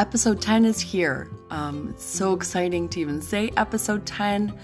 [0.00, 1.30] episode 10 is here.
[1.50, 4.58] Um, it's so exciting to even say episode 10.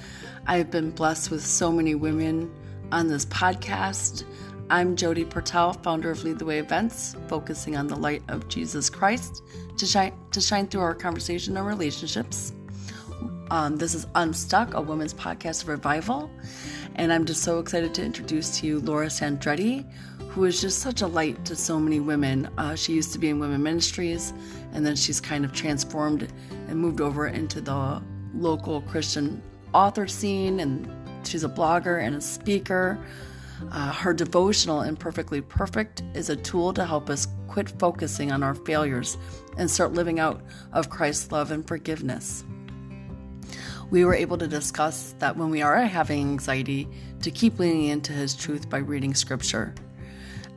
[0.47, 2.51] I've been blessed with so many women
[2.91, 4.25] on this podcast.
[4.71, 8.89] I'm Jody Pertel, founder of Lead the Way Events, focusing on the light of Jesus
[8.89, 9.43] Christ
[9.77, 12.55] to shine to shine through our conversation and relationships.
[13.51, 16.31] Um, this is Unstuck, a women's podcast revival,
[16.95, 19.85] and I'm just so excited to introduce to you Laura Sandretti,
[20.37, 22.47] who is just such a light to so many women.
[22.59, 24.35] Uh, she used to be in women ministries,
[24.75, 26.31] and then she's kind of transformed
[26.69, 28.03] and moved over into the
[28.35, 30.87] local Christian author scene, and
[31.27, 32.99] she's a blogger and a speaker.
[33.73, 38.55] Uh, her devotional, Imperfectly Perfect, is a tool to help us quit focusing on our
[38.55, 39.17] failures
[39.57, 40.43] and start living out
[40.75, 42.45] of Christ's love and forgiveness.
[43.89, 46.87] We were able to discuss that when we are having anxiety,
[47.23, 49.75] to keep leaning into His truth by reading Scripture.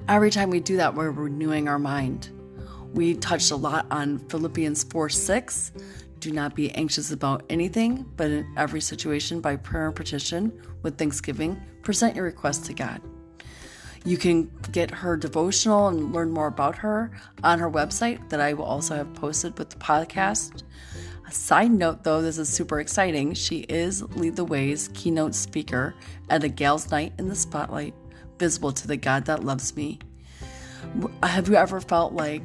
[0.08, 2.30] Every time we do that, we're renewing our mind.
[2.94, 5.72] We touched a lot on Philippians 4 6.
[6.20, 10.98] Do not be anxious about anything, but in every situation, by prayer and petition, with
[10.98, 13.02] thanksgiving, present your requests to God.
[14.06, 17.12] You can get her devotional and learn more about her
[17.44, 20.64] on her website that I will also have posted with the podcast.
[21.28, 23.34] A side note though, this is super exciting.
[23.34, 25.94] She is Lead the Way's keynote speaker
[26.30, 27.94] at a Gals Night in the Spotlight,
[28.40, 30.00] visible to the God that loves me.
[31.22, 32.42] Have you ever felt like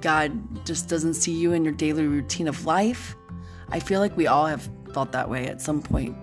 [0.00, 3.16] God just doesn't see you in your daily routine of life.
[3.70, 6.16] I feel like we all have felt that way at some point.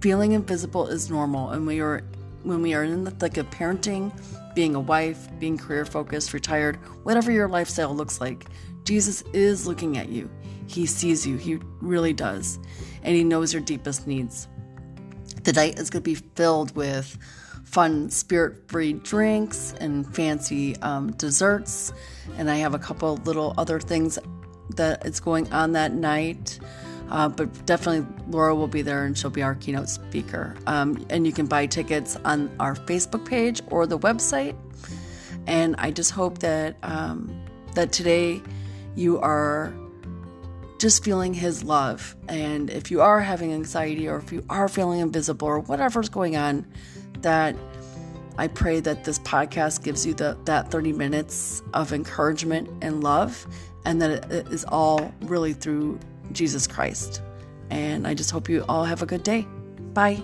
[0.00, 2.02] Feeling invisible is normal, and we are
[2.42, 4.12] when we are in the thick of parenting,
[4.54, 8.46] being a wife, being career focused, retired, whatever your lifestyle looks like.
[8.84, 10.30] Jesus is looking at you.
[10.66, 11.36] He sees you.
[11.36, 12.58] He really does.
[13.02, 14.48] And he knows your deepest needs.
[15.44, 17.18] The night is going to be filled with
[17.68, 21.92] fun spirit free drinks and fancy um, desserts.
[22.38, 24.18] And I have a couple little other things
[24.76, 26.58] that is going on that night.
[27.10, 30.56] Uh, but definitely Laura will be there and she'll be our keynote speaker.
[30.66, 34.56] Um, and you can buy tickets on our Facebook page or the website.
[35.46, 38.42] And I just hope that um, that today
[38.94, 39.72] you are
[40.78, 42.16] just feeling his love.
[42.28, 46.36] And if you are having anxiety or if you are feeling invisible or whatever's going
[46.36, 46.66] on,
[47.22, 47.56] that
[48.36, 53.46] I pray that this podcast gives you the, that 30 minutes of encouragement and love,
[53.84, 55.98] and that it is all really through
[56.32, 57.22] Jesus Christ.
[57.70, 59.46] And I just hope you all have a good day.
[59.92, 60.22] Bye.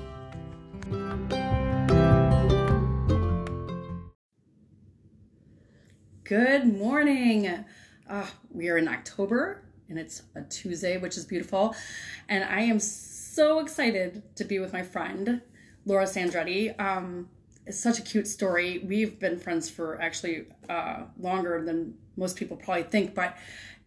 [6.25, 7.65] Good morning.
[8.09, 11.75] Uh, we are in October and it's a Tuesday, which is beautiful.
[12.29, 15.43] And I am so excited to be with my friend,
[15.87, 16.79] Laura Sandretti.
[16.81, 17.29] Um,
[17.67, 18.85] it's such a cute story.
[18.87, 23.37] We've been friends for actually uh, longer than most people probably think, but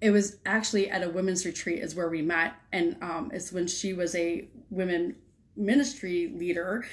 [0.01, 3.67] it was actually at a women's retreat is where we met, and um, it's when
[3.67, 5.15] she was a women
[5.55, 6.85] ministry leader,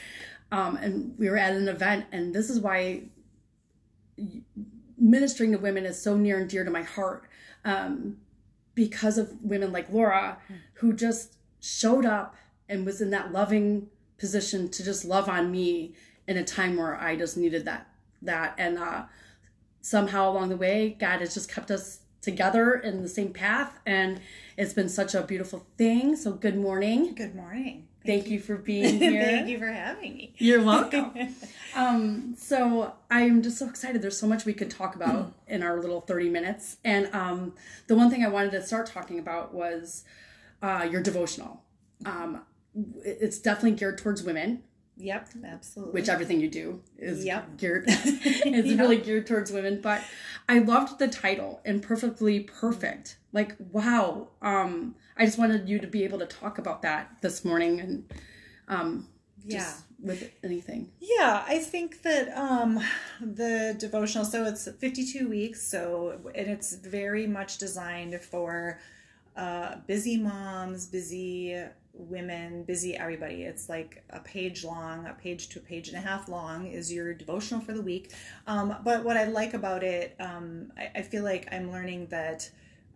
[0.52, 3.02] um, and we were at an event, and this is why
[4.96, 7.28] ministering to women is so near and dear to my heart,
[7.64, 8.16] um,
[8.74, 10.38] because of women like Laura,
[10.74, 12.36] who just showed up
[12.68, 13.88] and was in that loving
[14.18, 15.94] position to just love on me
[16.26, 17.88] in a time where I just needed that
[18.22, 19.02] that and uh,
[19.80, 24.20] somehow along the way God has just kept us together in the same path and
[24.56, 26.16] it's been such a beautiful thing.
[26.16, 27.14] So good morning.
[27.14, 27.88] Good morning.
[28.06, 28.34] Thank, Thank you.
[28.34, 28.40] you.
[28.40, 29.22] for being here.
[29.22, 30.34] Thank you for having me.
[30.38, 31.12] You're welcome.
[31.74, 34.00] um, so I'm just so excited.
[34.00, 36.78] There's so much we could talk about in our little 30 minutes.
[36.84, 37.54] And um,
[37.86, 40.04] the one thing I wanted to start talking about was
[40.62, 41.62] uh, your devotional.
[42.06, 42.42] Um,
[43.04, 44.62] it's definitely geared towards women
[44.96, 45.92] Yep, absolutely.
[45.92, 47.56] Which everything you do is yep.
[47.56, 47.84] geared.
[47.88, 48.78] it's yep.
[48.78, 49.80] really geared towards women.
[49.80, 50.04] But
[50.48, 53.18] I loved the title Imperfectly Perfect.
[53.32, 54.28] Like, wow.
[54.40, 58.12] Um, I just wanted you to be able to talk about that this morning and
[58.66, 59.08] um
[59.44, 60.90] yeah with anything.
[61.00, 62.80] Yeah, I think that um
[63.20, 68.80] the devotional so it's 52 weeks, so and it's very much designed for
[69.36, 71.62] uh busy moms, busy
[71.94, 73.42] women, busy everybody.
[73.42, 76.92] It's like a page long, a page to a page and a half long is
[76.92, 78.12] your devotional for the week.
[78.46, 82.50] Um, but what I like about it, um, I, I, feel like I'm learning that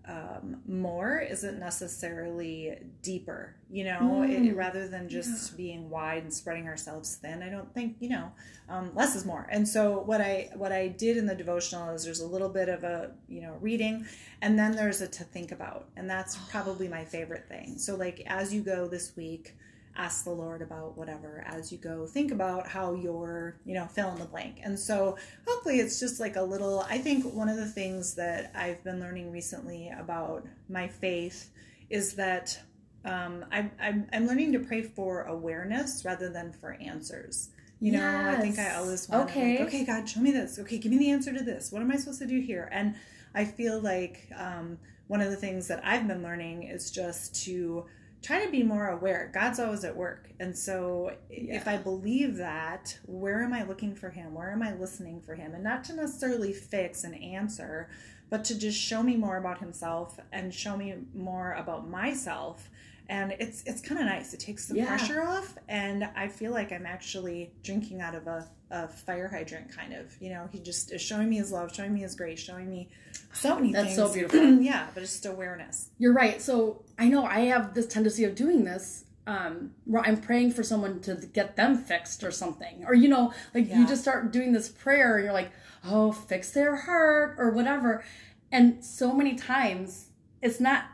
[0.08, 4.48] um, more isn't necessarily deeper, you know, mm.
[4.48, 5.56] it, rather than just yeah.
[5.56, 7.42] being wide and spreading ourselves thin.
[7.42, 8.32] I don't think, you know,
[8.70, 9.46] um, less is more.
[9.50, 12.70] And so what I, what I did in the devotional is there's a little bit
[12.70, 14.06] of a, you know, reading
[14.40, 15.88] and then there's a to think about.
[15.96, 17.76] And that's probably my favorite thing.
[17.76, 19.56] So like, as you go this week,
[19.98, 22.06] ask the Lord about whatever as you go.
[22.06, 24.60] Think about how you're, you know, fill in the blank.
[24.62, 28.52] And so hopefully it's just like a little, I think one of the things that
[28.54, 31.50] I've been learning recently about my faith
[31.90, 32.58] is that
[33.04, 37.50] um, I, I'm, I'm learning to pray for awareness rather than for answers.
[37.80, 38.36] You know, yes.
[38.36, 39.58] I think I always want okay.
[39.58, 40.58] Like, okay, God, show me this.
[40.58, 41.70] Okay, give me the answer to this.
[41.70, 42.68] What am I supposed to do here?
[42.72, 42.96] And
[43.34, 47.86] I feel like um, one of the things that I've been learning is just to
[48.22, 49.30] try to be more aware.
[49.32, 50.30] God's always at work.
[50.40, 51.56] And so yeah.
[51.56, 54.34] if I believe that, where am I looking for him?
[54.34, 55.54] Where am I listening for him?
[55.54, 57.88] And not to necessarily fix an answer,
[58.30, 62.68] but to just show me more about himself and show me more about myself
[63.08, 64.34] and it's it's kind of nice.
[64.34, 64.86] It takes the yeah.
[64.86, 69.74] pressure off, and I feel like I'm actually drinking out of a, a fire hydrant,
[69.74, 70.14] kind of.
[70.20, 72.90] You know, he just is showing me his love, showing me his grace, showing me
[73.32, 73.96] so many That's things.
[73.96, 74.40] so beautiful.
[74.60, 75.88] yeah, but it's just awareness.
[75.98, 76.40] You're right.
[76.42, 79.04] So I know I have this tendency of doing this.
[79.26, 83.34] Um, where I'm praying for someone to get them fixed or something, or you know,
[83.54, 83.80] like yeah.
[83.80, 85.50] you just start doing this prayer, and you're like,
[85.84, 88.02] oh, fix their heart or whatever,
[88.50, 90.06] and so many times
[90.40, 90.84] it's not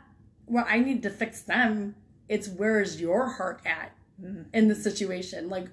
[0.47, 1.95] well, I need to fix them
[2.27, 3.91] it's where's your heart at
[4.21, 4.43] mm-hmm.
[4.53, 5.67] in the situation like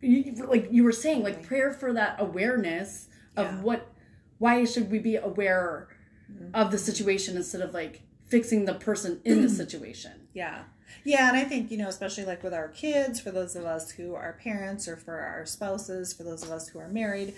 [0.00, 3.62] you, like you were saying like prayer for that awareness of yeah.
[3.62, 3.92] what
[4.38, 5.88] why should we be aware
[6.30, 6.54] mm-hmm.
[6.54, 10.64] of the situation instead of like fixing the person in the situation yeah
[11.04, 13.92] yeah and i think you know especially like with our kids for those of us
[13.92, 17.34] who are parents or for our spouses for those of us who are married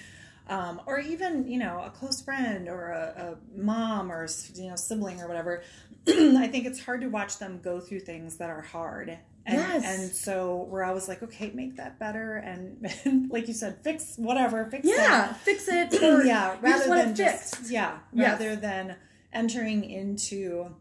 [0.48, 4.76] um, or even you know a close friend or a, a mom or you know
[4.76, 5.62] sibling or whatever
[6.08, 9.18] I think it's hard to watch them go through things that are hard.
[9.44, 9.84] And, yes.
[9.84, 14.14] and so we're always like, okay, make that better, and, and like you said, fix
[14.16, 14.90] whatever, fix it.
[14.90, 15.36] yeah, that.
[15.38, 15.92] fix it.
[16.26, 17.70] yeah, rather than just fixed.
[17.70, 18.30] yeah, yes.
[18.30, 18.96] rather than
[19.32, 20.74] entering into,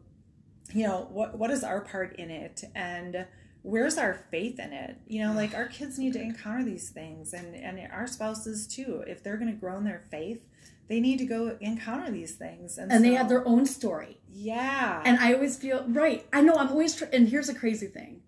[0.73, 3.25] you know, what what is our part in it, and
[3.67, 4.97] where's our faith in it?
[5.07, 9.03] You know, like our kids need to encounter these things, and and our spouses too,
[9.07, 10.43] if they're going to grow in their faith
[10.87, 14.17] they need to go encounter these things and, and so, they have their own story.
[14.31, 15.01] Yeah.
[15.05, 18.21] And i always feel right i know i'm always tr- and here's a crazy thing.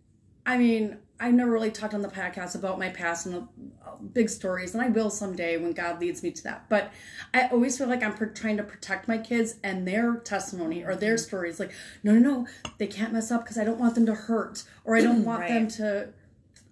[0.45, 3.39] I mean i never really talked on the podcast about my past and the
[3.85, 6.91] uh, big stories and i will someday when god leads me to that but
[7.33, 10.95] i always feel like i'm per- trying to protect my kids and their testimony or
[10.95, 11.23] their mm-hmm.
[11.23, 11.71] stories like
[12.03, 14.95] no no no they can't mess up because i don't want them to hurt or
[14.95, 15.49] i don't want right.
[15.49, 16.09] them to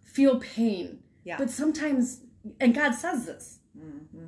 [0.03, 2.21] feel pain yeah but sometimes
[2.59, 4.27] and god says this mm-hmm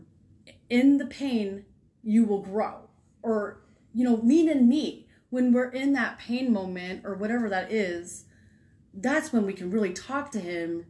[0.69, 1.65] in the pain,
[2.03, 2.89] you will grow.
[3.21, 3.61] Or,
[3.93, 5.07] you know, lean in me.
[5.29, 8.25] When we're in that pain moment or whatever that is,
[8.93, 10.85] that's when we can really talk to him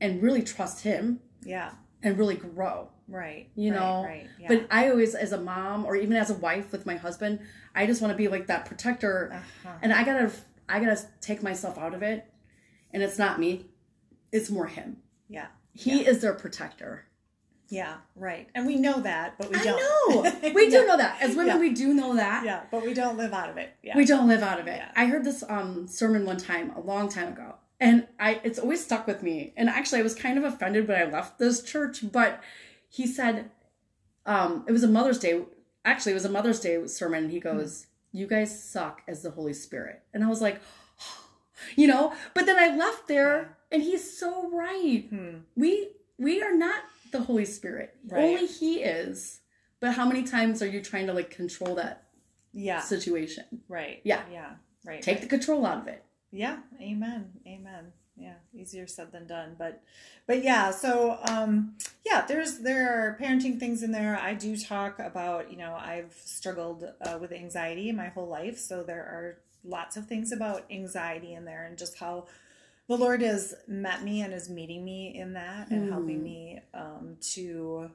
[0.00, 1.20] and really trust him.
[1.42, 1.72] Yeah.
[2.02, 2.88] And really grow.
[3.08, 3.50] Right.
[3.54, 4.04] You know?
[4.04, 4.26] Right.
[4.38, 4.48] Yeah.
[4.48, 7.40] But I always, as a mom or even as a wife with my husband,
[7.74, 9.30] I just want to be like that protector.
[9.32, 9.74] Uh-huh.
[9.82, 10.30] And I gotta,
[10.68, 12.26] I gotta take myself out of it.
[12.92, 13.66] And it's not me,
[14.32, 14.98] it's more him.
[15.28, 15.46] Yeah.
[15.72, 16.08] He yeah.
[16.08, 17.06] is their protector.
[17.70, 18.48] Yeah, right.
[18.56, 19.78] And we know that, but we don't.
[19.78, 20.50] I know.
[20.54, 20.84] We do yeah.
[20.84, 21.22] know that.
[21.22, 21.58] As women, yeah.
[21.58, 22.44] we do know that.
[22.44, 23.72] Yeah, but we don't live out of it.
[23.82, 23.96] Yeah.
[23.96, 24.82] We don't live out of it.
[24.96, 28.84] I heard this um, sermon one time, a long time ago, and I it's always
[28.84, 29.54] stuck with me.
[29.56, 32.42] And actually, I was kind of offended when I left this church, but
[32.88, 33.52] he said,
[34.26, 35.44] um, it was a Mother's Day.
[35.84, 37.56] Actually, it was a Mother's Day sermon, and he hmm.
[37.56, 38.18] goes, mm-hmm.
[38.18, 40.60] "You guys suck as the Holy Spirit," and I was like,
[41.00, 41.24] oh,
[41.76, 42.14] you know.
[42.34, 45.06] But then I left there, and he's so right.
[45.08, 45.38] Hmm.
[45.54, 46.82] We we are not
[47.12, 47.96] the Holy Spirit.
[48.08, 48.24] Right.
[48.24, 49.40] Only He is.
[49.80, 52.04] But how many times are you trying to like control that
[52.52, 53.44] yeah situation?
[53.68, 54.00] Right.
[54.04, 54.22] Yeah.
[54.30, 54.50] Yeah.
[54.84, 55.02] Right.
[55.02, 55.22] Take right.
[55.22, 56.04] the control out of it.
[56.30, 56.58] Yeah.
[56.80, 57.32] Amen.
[57.46, 57.92] Amen.
[58.16, 58.34] Yeah.
[58.54, 59.56] Easier said than done.
[59.58, 59.82] But
[60.26, 64.18] but yeah, so um yeah, there's there are parenting things in there.
[64.18, 68.82] I do talk about, you know, I've struggled uh, with anxiety my whole life, so
[68.82, 72.26] there are lots of things about anxiety in there and just how
[72.90, 75.92] the Lord has met me and is meeting me in that and mm.
[75.92, 77.88] helping me um, to,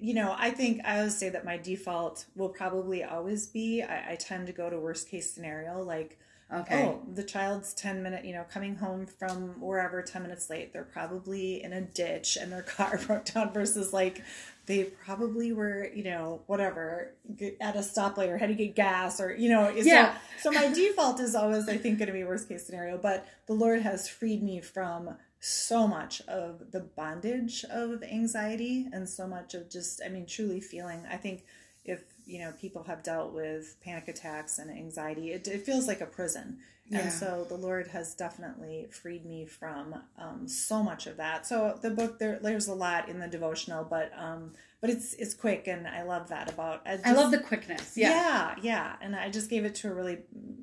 [0.00, 4.12] you know, I think I always say that my default will probably always be I,
[4.12, 6.16] I tend to go to worst case scenario, like,
[6.54, 6.84] okay.
[6.84, 10.84] oh, the child's 10 minute, you know, coming home from wherever 10 minutes late, they're
[10.84, 14.22] probably in a ditch and their car broke down versus like
[14.66, 17.14] they probably were, you know, whatever,
[17.60, 20.16] at a stoplight or had to get gas or, you know, yeah.
[20.40, 22.98] So, so my default is always, I think, going to be worst case scenario.
[22.98, 29.08] But the Lord has freed me from so much of the bondage of anxiety and
[29.08, 31.06] so much of just, I mean, truly feeling.
[31.10, 31.44] I think
[31.84, 36.00] if, you know, people have dealt with panic attacks and anxiety, it, it feels like
[36.00, 36.58] a prison.
[36.90, 37.02] Yeah.
[37.02, 41.46] And so the Lord has definitely freed me from um, so much of that.
[41.46, 45.32] So the book there, there's a lot in the devotional, but um, but it's it's
[45.32, 46.82] quick, and I love that about.
[46.84, 47.96] I, just, I love the quickness.
[47.96, 48.96] Yeah, yeah, yeah.
[49.00, 50.18] And I just gave it to a really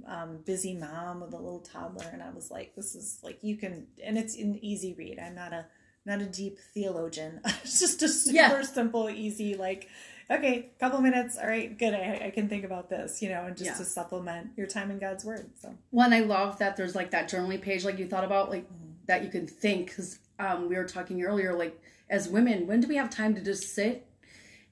[0.06, 3.56] um, busy mom with a little toddler, and I was like, this is like you
[3.56, 5.20] can, and it's an easy read.
[5.20, 5.66] I'm not a
[6.08, 7.42] not a deep theologian.
[7.46, 8.62] it's just a super yeah.
[8.64, 9.90] simple, easy, like,
[10.30, 11.38] okay, couple minutes.
[11.38, 11.94] All right, good.
[11.94, 13.78] I, I can think about this, you know, and just yeah.
[13.78, 15.50] to supplement your time in God's word.
[15.62, 18.66] So one, I love that there's like that journaling page, like you thought about, like
[18.66, 18.92] mm-hmm.
[19.08, 19.88] that you can think.
[19.88, 23.42] Because um, we were talking earlier, like as women, when do we have time to
[23.42, 24.08] just sit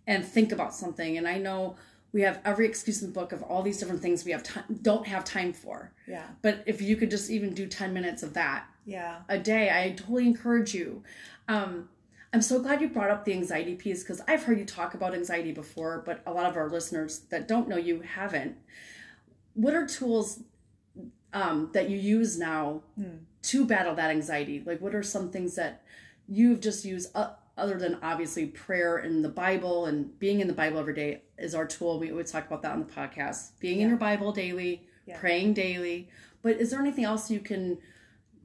[0.07, 1.17] and think about something?
[1.17, 1.75] And I know
[2.15, 4.63] we have every excuse in the book of all these different things we have time
[4.81, 5.91] don't have time for.
[6.07, 6.25] Yeah.
[6.41, 9.91] But if you could just even do 10 minutes of that yeah a day, I
[9.91, 11.03] totally encourage you.
[11.47, 11.89] Um,
[12.35, 15.13] I'm so glad you brought up the anxiety piece because I've heard you talk about
[15.13, 18.57] anxiety before, but a lot of our listeners that don't know you haven't.
[19.53, 20.41] What are tools
[21.31, 23.19] um, that you use now hmm.
[23.43, 24.61] to battle that anxiety?
[24.65, 25.83] Like, what are some things that
[26.27, 27.09] you've just used?
[27.15, 31.21] Uh, other than obviously prayer and the Bible and being in the Bible every day
[31.37, 31.99] is our tool.
[31.99, 33.51] We always talk about that on the podcast.
[33.61, 33.83] Being yeah.
[33.83, 35.17] in your Bible daily, yeah.
[35.17, 36.09] praying daily.
[36.41, 37.77] But is there anything else you can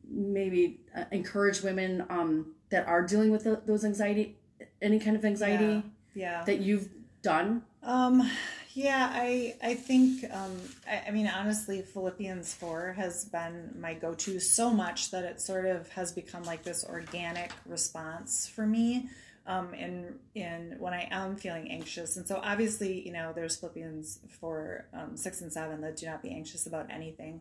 [0.08, 4.36] maybe uh, encourage women um, that are dealing with the, those anxiety,
[4.80, 5.82] any kind of anxiety,
[6.14, 6.44] yeah, yeah.
[6.44, 6.88] that you've
[7.22, 7.62] done?
[7.82, 8.28] Um,
[8.74, 10.56] yeah, I I think um,
[10.88, 15.40] I, I, mean honestly, Philippians four has been my go to so much that it
[15.40, 19.08] sort of has become like this organic response for me.
[19.46, 24.20] Um, in in when I am feeling anxious, and so obviously, you know, there's Philippians
[24.40, 27.40] four, um, six and seven that do not be anxious about anything.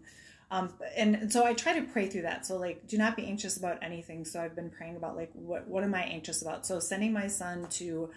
[0.52, 2.46] Um, and, and so I try to pray through that.
[2.46, 4.26] So like, do not be anxious about anything.
[4.26, 6.66] So I've been praying about like, what, what am I anxious about?
[6.66, 8.10] So sending my son to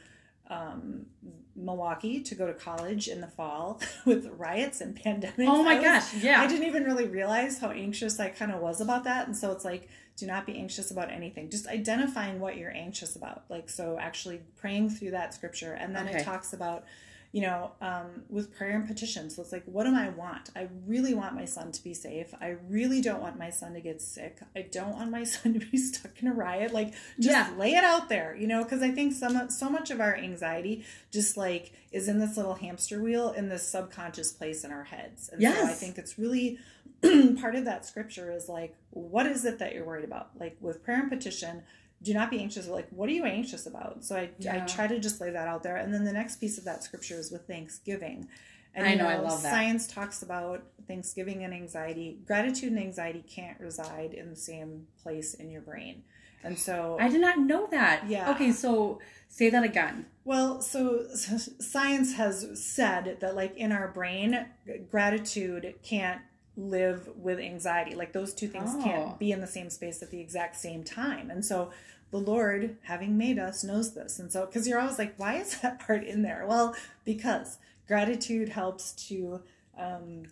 [0.49, 1.07] um,
[1.55, 5.47] Milwaukee to go to college in the fall with riots and pandemics.
[5.47, 6.41] Oh my was, gosh, yeah.
[6.41, 9.27] I didn't even really realize how anxious I kind of was about that.
[9.27, 11.51] And so it's like, do not be anxious about anything.
[11.51, 13.45] Just identifying what you're anxious about.
[13.49, 15.73] Like, so actually praying through that scripture.
[15.73, 16.19] And then okay.
[16.19, 16.85] it talks about
[17.33, 19.31] you know, um, with prayer and petition.
[19.31, 20.51] So it's like, what do I want?
[20.55, 22.35] I really want my son to be safe.
[22.43, 24.41] I really don't want my son to get sick.
[24.55, 26.75] I don't want my son to be stuck in a riot.
[26.75, 27.51] Like, just yeah.
[27.57, 30.85] lay it out there, you know, because I think some so much of our anxiety
[31.11, 35.31] just like is in this little hamster wheel in this subconscious place in our heads.
[35.31, 35.59] And yes.
[35.59, 36.59] so I think it's really
[37.41, 40.31] part of that scripture is like, what is it that you're worried about?
[40.39, 41.63] Like with prayer and petition
[42.03, 44.57] do not be anxious like what are you anxious about so i yeah.
[44.57, 46.83] i try to just lay that out there and then the next piece of that
[46.83, 48.29] scripture is with thanksgiving
[48.75, 49.51] and I know, know I love that.
[49.51, 52.19] Science talks about Thanksgiving and anxiety.
[52.27, 56.05] Gratitude and anxiety can't reside in the same place in your brain.
[56.45, 58.05] And so I did not know that.
[58.09, 58.31] Yeah.
[58.33, 60.07] Okay, so say that again.
[60.25, 64.47] Well, so, so science has said that like in our brain,
[64.91, 66.21] gratitude can't
[66.57, 67.95] live with anxiety.
[67.95, 68.83] Like those two things oh.
[68.83, 71.31] can't be in the same space at the exact same time.
[71.31, 71.71] And so
[72.11, 74.19] the Lord, having made us, knows this.
[74.19, 76.45] And so, because you're always like, why is that part in there?
[76.47, 79.41] Well, because gratitude helps to
[79.79, 80.25] um,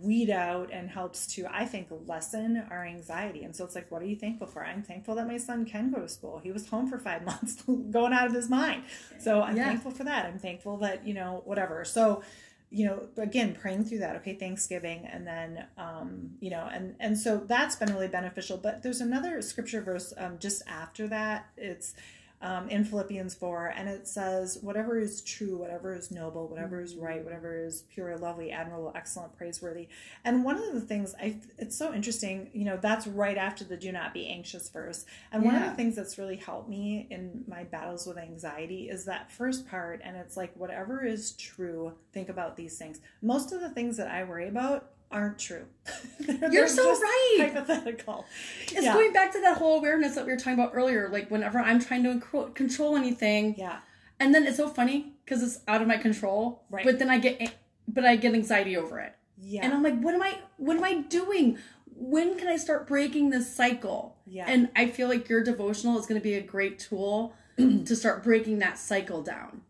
[0.00, 3.44] weed out and helps to, I think, lessen our anxiety.
[3.44, 4.64] And so it's like, what are you thankful for?
[4.64, 6.40] I'm thankful that my son can go to school.
[6.42, 8.84] He was home for five months, going out of his mind.
[9.18, 9.66] So I'm yeah.
[9.66, 10.26] thankful for that.
[10.26, 11.84] I'm thankful that, you know, whatever.
[11.84, 12.22] So,
[12.70, 17.16] you know again praying through that okay thanksgiving and then um you know and and
[17.16, 18.56] so that's been really beneficial.
[18.58, 21.46] But there's another scripture verse um just after that.
[21.56, 21.94] It's
[22.40, 26.94] um, in Philippians 4, and it says, Whatever is true, whatever is noble, whatever is
[26.94, 29.88] right, whatever is pure, lovely, admirable, excellent, praiseworthy.
[30.24, 33.76] And one of the things I, it's so interesting, you know, that's right after the
[33.76, 35.04] do not be anxious verse.
[35.32, 35.52] And yeah.
[35.52, 39.32] one of the things that's really helped me in my battles with anxiety is that
[39.32, 43.00] first part, and it's like, Whatever is true, think about these things.
[43.20, 45.64] Most of the things that I worry about aren't true.
[46.20, 47.36] they're, You're so right.
[47.40, 48.26] Hypothetical.
[48.62, 48.92] It's yeah.
[48.92, 51.08] going back to that whole awareness that we were talking about earlier.
[51.08, 53.78] Like whenever I'm trying to control anything, yeah,
[54.20, 56.64] and then it's so funny because it's out of my control.
[56.70, 56.84] Right.
[56.84, 57.54] But then I get,
[57.86, 59.14] but I get anxiety over it.
[59.40, 59.64] Yeah.
[59.64, 60.38] And I'm like, what am I?
[60.56, 61.58] What am I doing?
[62.00, 64.16] When can I start breaking this cycle?
[64.26, 64.44] Yeah.
[64.46, 68.22] And I feel like your devotional is going to be a great tool to start
[68.22, 69.62] breaking that cycle down.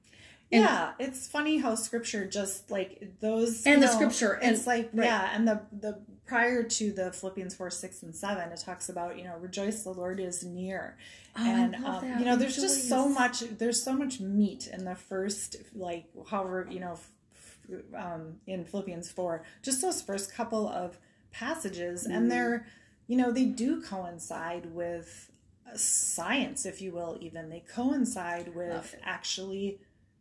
[0.50, 4.66] And yeah, it's funny how scripture just like those and the know, scripture and it's
[4.66, 5.04] like right.
[5.06, 9.18] yeah, and the the prior to the Philippians four six and seven, it talks about
[9.18, 10.96] you know rejoice the Lord is near,
[11.36, 12.76] oh, and um, you know there's rejoice.
[12.76, 16.98] just so much there's so much meat in the first like however you know
[17.94, 20.98] um, in Philippians four, just those first couple of
[21.30, 22.16] passages, mm.
[22.16, 22.66] and they're
[23.06, 25.30] you know they do coincide with
[25.74, 29.78] science, if you will, even they coincide with actually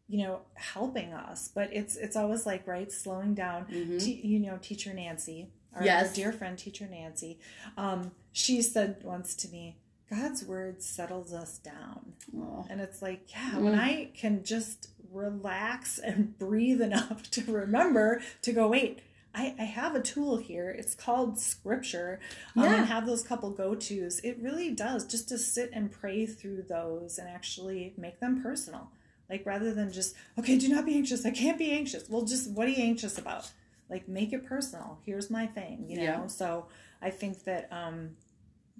[0.07, 3.97] you know helping us but it's it's always like right slowing down mm-hmm.
[3.97, 6.09] T- you know teacher nancy our, yes.
[6.09, 7.39] our dear friend teacher nancy
[7.77, 9.77] um, she said once to me
[10.09, 12.65] god's word settles us down oh.
[12.69, 13.61] and it's like yeah mm.
[13.61, 19.01] when i can just relax and breathe enough to remember to go wait
[19.35, 20.71] I, I have a tool here.
[20.71, 22.19] It's called scripture.
[22.55, 22.75] Um, Yeah.
[22.77, 24.19] and have those couple go tos.
[24.23, 28.89] It really does just to sit and pray through those and actually make them personal.
[29.29, 31.25] Like rather than just, okay, do not be anxious.
[31.25, 32.09] I can't be anxious.
[32.09, 33.51] Well, just what are you anxious about?
[33.89, 34.99] Like make it personal.
[35.05, 36.03] Here's my thing, you know?
[36.03, 36.27] Yeah.
[36.27, 36.67] So
[37.01, 38.11] I think that um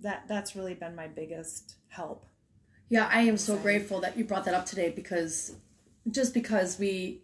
[0.02, 2.26] that that's really been my biggest help.
[2.90, 5.56] Yeah, I am so grateful that you brought that up today because
[6.10, 7.22] just because we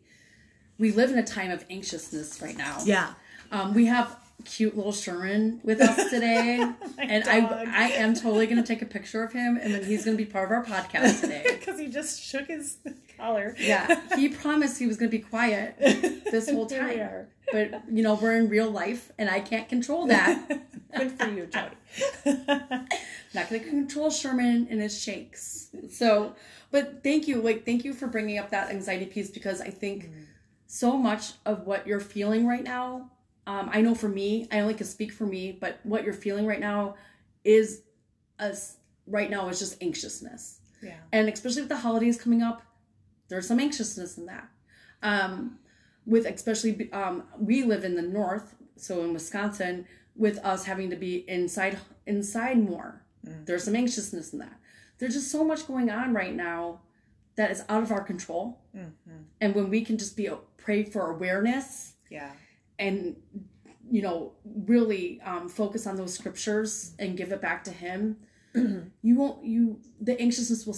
[0.78, 2.80] we live in a time of anxiousness right now.
[2.84, 3.14] Yeah.
[3.52, 6.60] Um, we have cute little Sherman with us today,
[6.98, 7.68] and I dog.
[7.68, 10.46] I am totally gonna take a picture of him, and then he's gonna be part
[10.46, 11.44] of our podcast today.
[11.64, 12.78] Because he just shook his
[13.18, 13.56] collar.
[13.58, 18.36] Yeah, he promised he was gonna be quiet this whole time, but you know we're
[18.36, 20.48] in real life, and I can't control that.
[20.96, 21.76] Good for you, Jody.
[23.34, 25.70] not to control Sherman and his shakes.
[25.90, 26.36] So,
[26.72, 30.10] but thank you, like thank you for bringing up that anxiety piece because I think
[30.10, 30.26] mm.
[30.68, 33.10] so much of what you're feeling right now.
[33.46, 36.46] Um, I know for me, I only can speak for me, but what you're feeling
[36.46, 36.96] right now
[37.44, 37.82] is
[38.40, 40.96] us right now is just anxiousness, yeah.
[41.12, 42.62] and especially with the holidays coming up,
[43.28, 44.50] there's some anxiousness in that.
[45.02, 45.60] Um,
[46.06, 49.86] with especially um, we live in the north, so in Wisconsin,
[50.16, 53.02] with us having to be inside inside more.
[53.46, 54.60] There's some anxiousness in that.
[54.98, 56.82] There's just so much going on right now
[57.36, 58.60] that is out of our control.
[59.42, 62.32] And when we can just be pray for awareness Yeah.
[62.88, 63.16] And
[63.90, 64.34] you know
[64.66, 68.18] really um, focus on those scriptures and give it back to Him,
[68.54, 70.78] you won't you the anxiousness will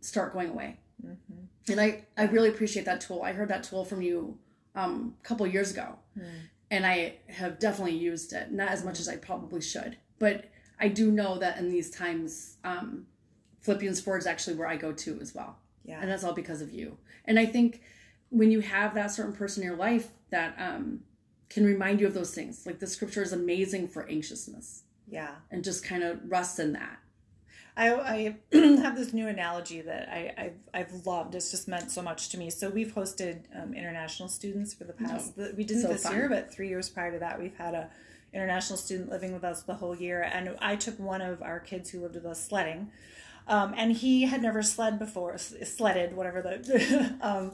[0.00, 0.70] start going away.
[1.70, 3.22] And I I really appreciate that tool.
[3.22, 4.38] I heard that tool from you
[4.74, 5.88] um, a couple years ago,
[6.70, 8.50] and I have definitely used it.
[8.52, 10.46] Not as much as I probably should, but
[10.80, 13.06] I do know that in these times, um,
[13.60, 15.98] Philippians four is actually where I go to as well, Yeah.
[16.00, 16.96] and that's all because of you.
[17.26, 17.82] And I think
[18.30, 21.00] when you have that certain person in your life that um,
[21.48, 25.30] can remind you of those things, like the scripture is amazing for anxiousness, Yeah.
[25.50, 26.98] and just kind of rest in that.
[27.76, 31.34] I, I have this new analogy that I, I've, I've loved.
[31.36, 32.50] It's just meant so much to me.
[32.50, 35.34] So we've hosted um, international students for the past.
[35.38, 36.14] Oh, we didn't so this fun.
[36.16, 37.88] year, but three years prior to that, we've had a
[38.34, 40.22] international student living with us the whole year.
[40.22, 42.90] And I took one of our kids who lived with us sledding,
[43.46, 47.52] um, and he had never sled before, sledded, whatever the um,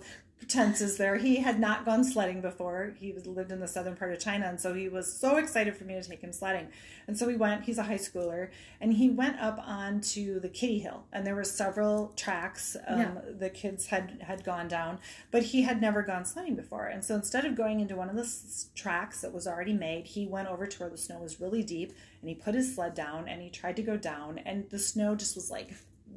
[0.48, 1.16] tense is there.
[1.16, 2.94] He had not gone sledding before.
[2.98, 5.76] He was, lived in the southern part of China, and so he was so excited
[5.76, 6.68] for me to take him sledding.
[7.06, 7.64] And so we went.
[7.64, 11.44] He's a high schooler, and he went up onto the Kitty Hill, and there were
[11.44, 13.10] several tracks um, Yeah.
[13.38, 14.98] the kids had had gone down,
[15.30, 16.86] but he had never gone sledding before.
[16.86, 20.06] And so instead of going into one of the s- tracks that was already made,
[20.08, 22.94] he went over to where the snow was really deep, and he put his sled
[22.94, 25.72] down, and he tried to go down, and the snow just was like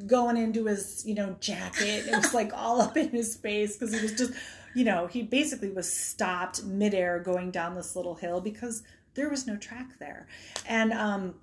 [0.06, 2.08] going into his you know jacket.
[2.08, 4.34] It was like all up in his face because he was just
[4.76, 8.84] you know he basically was stopped midair going down this little hill because
[9.16, 10.28] there was no track there.
[10.68, 11.36] And um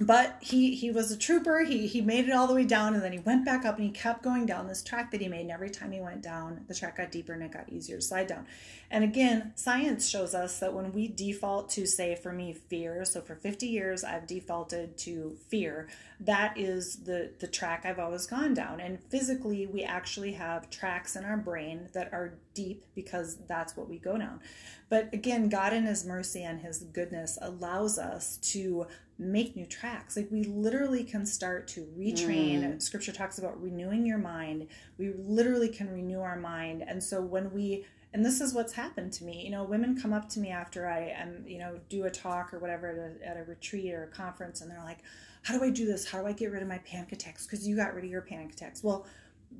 [0.00, 1.64] but he he was a trooper.
[1.64, 3.84] He he made it all the way down and then he went back up and
[3.84, 5.42] he kept going down this track that he made.
[5.42, 8.02] And every time he went down the track got deeper and it got easier to
[8.02, 8.46] slide down
[8.90, 13.20] and again science shows us that when we default to say for me fear so
[13.20, 15.88] for 50 years i've defaulted to fear
[16.20, 18.80] that is the the track i've always gone down.
[18.80, 23.88] And physically we actually have tracks in our brain that are deep because that's what
[23.88, 24.40] we go down.
[24.88, 28.86] But again god in his mercy and his goodness allows us to
[29.18, 30.16] make new tracks.
[30.16, 32.62] Like we literally can start to retrain.
[32.62, 32.82] Mm.
[32.82, 34.68] Scripture talks about renewing your mind.
[34.96, 36.84] We literally can renew our mind.
[36.86, 39.42] And so when we and this is what's happened to me.
[39.44, 42.52] You know women come up to me after i am you know do a talk
[42.52, 44.98] or whatever at a, at a retreat or a conference and they're like
[45.42, 46.10] how do i do this?
[46.10, 48.22] How do i get rid of my panic attacks because you got rid of your
[48.22, 49.06] panic attacks well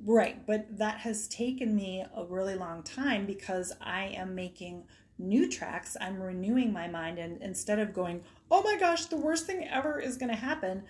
[0.05, 4.83] right but that has taken me a really long time because i am making
[5.19, 5.97] new tracks.
[5.99, 9.99] I'm renewing my mind and instead of going oh my gosh the worst thing ever
[9.99, 10.83] is going to happen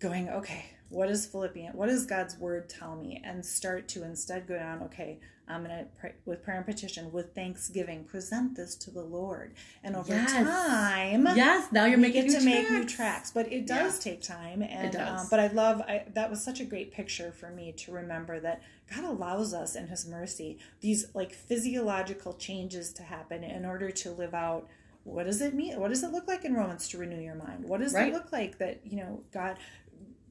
[0.00, 3.22] going okay what is philippian what does god's word tell me?
[3.24, 7.10] and start to instead go down okay i'm going to pray with prayer and petition
[7.12, 10.32] with thanksgiving present this to the lord and over Yes.
[10.32, 12.92] time Yes, now you're making to make new tracks.
[12.94, 15.20] tracks but it does take time and does.
[15.22, 18.40] Um, but i love I, that was such a great picture for me to remember
[18.40, 18.62] that
[18.94, 24.10] god allows us in his mercy these like physiological changes to happen in order to
[24.10, 24.66] live out
[25.04, 27.64] what does it mean what does it look like in romans to renew your mind
[27.64, 28.08] what does Right.
[28.08, 29.56] it look like that you know god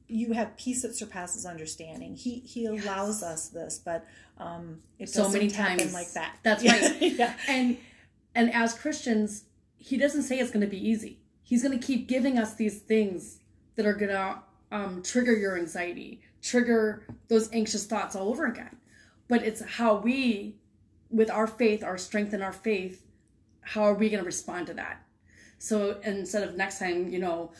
[0.08, 2.14] you have peace that surpasses understanding.
[2.16, 4.06] He he allows us this but
[4.38, 5.92] um it So doesn't many happen times.
[5.94, 6.36] like that.
[6.42, 7.02] That's Yeah, right.
[7.18, 7.34] yeah.
[7.48, 7.76] And
[8.34, 9.44] and as christians
[9.76, 11.18] he doesn't say it's going to be easy.
[11.44, 13.38] He's going to keep giving us these things
[13.76, 14.38] that are going to
[14.72, 18.76] um, trigger your anxiety trigger those anxious thoughts all over again.
[19.28, 20.56] But it's how we
[21.10, 23.04] with our faith our strength and our faith
[23.62, 25.02] how are we going to respond to that?
[25.58, 27.50] So instead of next time, you know,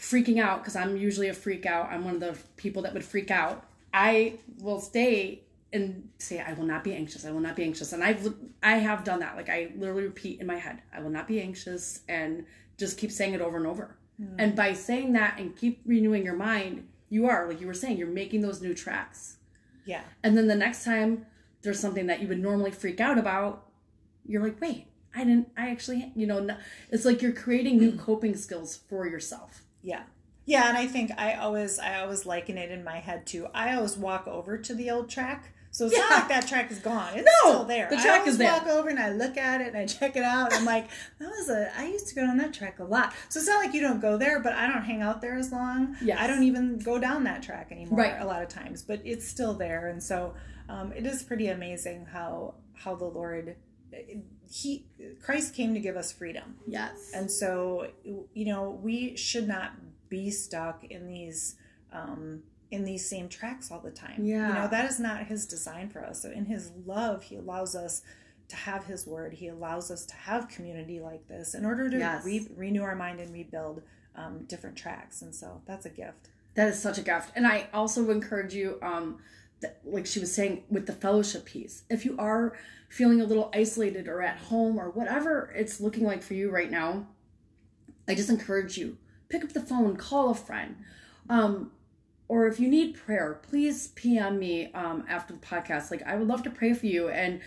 [0.00, 1.90] freaking out because I'm usually a freak out.
[1.90, 3.66] I'm one of the people that would freak out.
[3.92, 7.24] I will stay and say I will not be anxious.
[7.24, 7.92] I will not be anxious.
[7.92, 9.36] And I've I have done that.
[9.36, 12.46] Like I literally repeat in my head, I will not be anxious and
[12.78, 13.96] just keep saying it over and over.
[14.20, 14.34] Mm.
[14.38, 17.98] And by saying that and keep renewing your mind, you are like you were saying,
[17.98, 19.36] you're making those new tracks.
[19.84, 20.02] Yeah.
[20.22, 21.26] And then the next time
[21.62, 23.66] there's something that you would normally freak out about,
[24.26, 26.56] you're like, "Wait, I didn't I actually, you know,
[26.90, 30.02] it's like you're creating new coping skills for yourself." Yeah.
[30.46, 33.46] Yeah, and I think I always I always liken it in my head too.
[33.54, 35.52] I always walk over to the old track.
[35.72, 36.00] So it's yeah.
[36.00, 37.12] not like that track is gone.
[37.14, 37.88] It's no, still there.
[37.88, 38.50] The track I is there.
[38.52, 40.52] walk over and I look at it and I check it out.
[40.52, 40.88] I'm like,
[41.20, 43.14] that was a I used to go on that track a lot.
[43.28, 45.52] So it's not like you don't go there, but I don't hang out there as
[45.52, 45.96] long.
[46.02, 46.20] Yeah.
[46.20, 48.20] I don't even go down that track anymore right.
[48.20, 48.82] a lot of times.
[48.82, 49.86] But it's still there.
[49.86, 50.34] And so
[50.68, 53.54] um, it is pretty amazing how how the Lord
[54.50, 54.86] he
[55.22, 56.56] Christ came to give us freedom.
[56.66, 57.10] Yes.
[57.14, 59.72] And so you know, we should not
[60.08, 61.56] be stuck in these
[61.92, 64.24] um in these same tracks all the time.
[64.24, 64.48] Yeah.
[64.48, 66.22] You know, that is not his design for us.
[66.22, 68.02] So in his love, he allows us
[68.48, 69.34] to have his word.
[69.34, 72.24] He allows us to have community like this in order to yes.
[72.24, 73.82] re- renew our mind and rebuild
[74.16, 75.22] um, different tracks.
[75.22, 76.28] And so that's a gift.
[76.54, 77.30] That is such a gift.
[77.36, 79.18] And I also encourage you, um,
[79.84, 82.56] like she was saying, with the fellowship piece, if you are
[82.88, 86.70] feeling a little isolated or at home or whatever it's looking like for you right
[86.70, 87.06] now,
[88.08, 88.96] I just encourage you
[89.30, 90.76] pick up the phone, call a friend.
[91.30, 91.70] Um,
[92.28, 95.90] or if you need prayer, please PM me um, after the podcast.
[95.90, 97.08] Like, I would love to pray for you.
[97.08, 97.40] And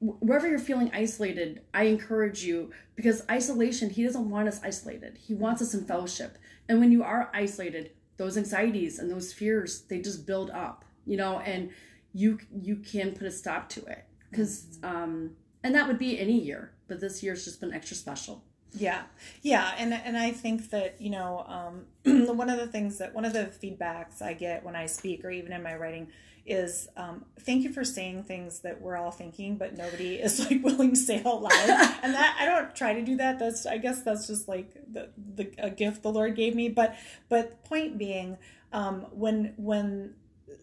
[0.00, 5.18] wherever you're feeling isolated, I encourage you because isolation, He doesn't want us isolated.
[5.18, 6.38] He wants us in fellowship.
[6.68, 11.16] And when you are isolated, those anxieties and those fears, they just build up, you
[11.16, 11.70] know, and
[12.12, 15.30] you you can put a stop to it because um
[15.62, 18.42] and that would be any year but this year's just been extra special
[18.78, 19.02] yeah,
[19.42, 21.86] yeah, and and I think that you know um,
[22.36, 25.30] one of the things that one of the feedbacks I get when I speak or
[25.30, 26.08] even in my writing
[26.44, 30.62] is um, thank you for saying things that we're all thinking, but nobody is like
[30.62, 31.52] willing to say out loud.
[32.02, 33.38] and that I don't try to do that.
[33.38, 36.68] That's I guess that's just like the the a gift the Lord gave me.
[36.68, 36.96] But
[37.28, 38.36] but point being,
[38.72, 40.14] um, when when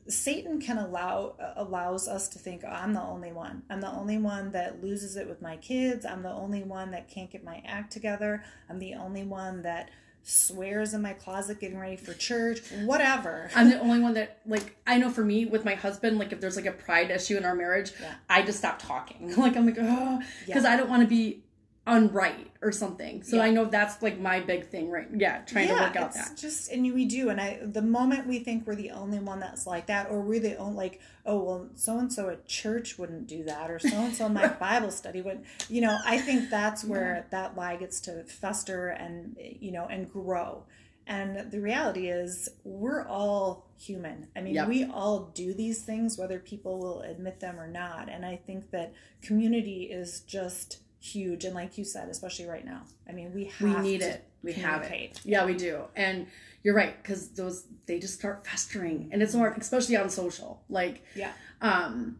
[0.07, 3.63] Satan can allow allows us to think oh, I'm the only one.
[3.69, 6.05] I'm the only one that loses it with my kids.
[6.05, 8.43] I'm the only one that can't get my act together.
[8.69, 9.89] I'm the only one that
[10.23, 12.61] swears in my closet getting ready for church.
[12.85, 13.49] Whatever.
[13.55, 16.39] I'm the only one that like I know for me with my husband like if
[16.39, 18.15] there's like a pride issue in our marriage, yeah.
[18.29, 19.33] I just stop talking.
[19.43, 20.73] Like I'm like oh because yeah.
[20.73, 21.43] I don't want to be
[21.85, 23.23] unright or something.
[23.23, 23.43] So yeah.
[23.43, 25.07] I know that's like my big thing, right?
[25.13, 26.37] Yeah, trying yeah, to work out that.
[26.37, 29.67] Just and we do, and I the moment we think we're the only one that's
[29.67, 33.27] like that, or we're the only like, oh well, so and so at church wouldn't
[33.27, 36.85] do that, or so and so my Bible study would, you know, I think that's
[36.85, 37.23] where yeah.
[37.31, 40.63] that lie gets to fester and you know and grow.
[41.05, 44.27] And the reality is, we're all human.
[44.37, 44.69] I mean, yep.
[44.69, 48.07] we all do these things, whether people will admit them or not.
[48.07, 52.81] And I think that community is just huge and like you said especially right now.
[53.07, 54.25] I mean we we need it.
[54.41, 55.19] We have it.
[55.25, 55.81] yeah we do.
[55.95, 56.27] And
[56.63, 61.03] you're right because those they just start festering and it's hard especially on social like
[61.13, 61.33] yeah.
[61.61, 62.17] um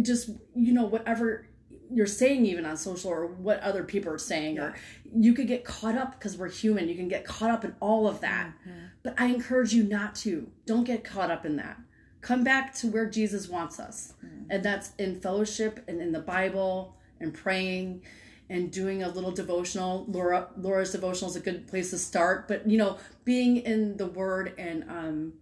[0.00, 1.46] just you know whatever
[1.90, 4.62] you're saying even on social or what other people are saying yeah.
[4.62, 4.74] or
[5.14, 8.08] you could get caught up because we're human you can get caught up in all
[8.08, 8.52] of that.
[8.66, 8.86] Mm-hmm.
[9.02, 10.50] but i encourage you not to.
[10.64, 11.78] Don't get caught up in that.
[12.22, 14.50] Come back to where jesus wants us mm-hmm.
[14.50, 18.02] and that's in fellowship and in the bible and praying
[18.48, 20.04] and doing a little devotional.
[20.08, 24.06] Laura Laura's devotional is a good place to start, but you know, being in the
[24.06, 25.32] Word and um,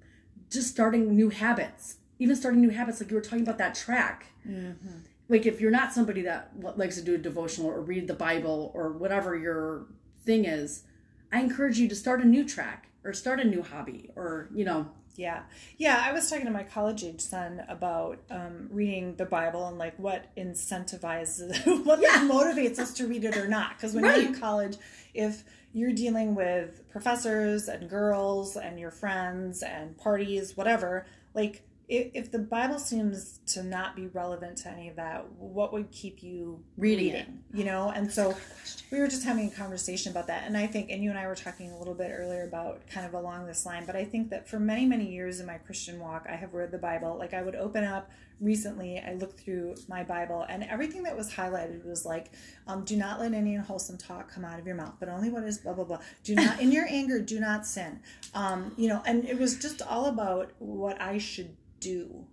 [0.51, 4.27] just starting new habits, even starting new habits, like you were talking about that track.
[4.49, 4.99] Mm-hmm.
[5.29, 8.71] Like if you're not somebody that likes to do a devotional or read the Bible
[8.75, 9.87] or whatever your
[10.25, 10.85] thing is,
[11.33, 14.65] I encourage you to start a new track or start a new hobby or you
[14.65, 15.43] know yeah.
[15.79, 16.03] Yeah.
[16.05, 19.99] I was talking to my college age son about um, reading the Bible and like
[19.99, 22.29] what incentivizes, what yeah.
[22.29, 23.77] motivates us to read it or not.
[23.77, 24.19] Because when right.
[24.19, 24.77] you're in college,
[25.13, 32.11] if you're dealing with professors and girls and your friends and parties, whatever, like if,
[32.15, 36.23] if the Bible seems to not be relevant to any of that, what would keep
[36.23, 37.29] you reading, reading it?
[37.53, 38.35] You know, and so
[38.91, 41.27] we were just having a conversation about that, and I think, and you and I
[41.27, 44.31] were talking a little bit earlier about kind of along this line, but I think
[44.31, 47.17] that for many many years in my Christian walk, I have read the Bible.
[47.19, 51.33] Like I would open up recently, I looked through my Bible, and everything that was
[51.33, 52.31] highlighted was like,
[52.67, 55.45] um, "Do not let any unwholesome talk come out of your mouth, but only what
[55.45, 56.01] is blah blah blah.
[56.23, 58.01] Do not in your anger, do not sin."
[58.35, 61.57] Um, you know, and it was just all about what I should
[61.93, 62.25] do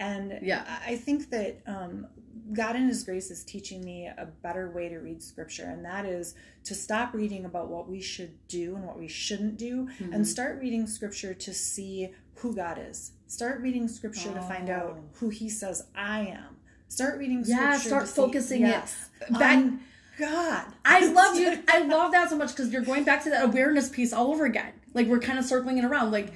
[0.00, 0.64] And Yeah.
[0.86, 2.06] I think that um,
[2.52, 6.04] God in His grace is teaching me a better way to read Scripture, and that
[6.04, 10.12] is to stop reading about what we should do and what we shouldn't do, Mm-hmm.
[10.12, 13.12] and start reading Scripture to see who God is.
[13.28, 15.04] Start reading Scripture to find out Oh.
[15.18, 16.56] who He says I am.
[16.88, 17.88] Start reading Yeah, Scripture.
[17.88, 19.64] start to see- focusing yes, it back.
[20.18, 20.64] God.
[20.84, 21.50] I love you.
[21.68, 24.44] I love that so much because you're going back to that awareness piece all over
[24.44, 24.72] again.
[24.92, 26.10] Like we're kind of circling it around.
[26.12, 26.32] Like,